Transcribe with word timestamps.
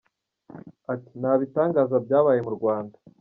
Ati 0.93 1.11
“Nta 1.19 1.33
bitangaza 1.41 1.95
byabaye 2.05 2.39
mu 2.45 2.51
Rwanda. 2.57 2.97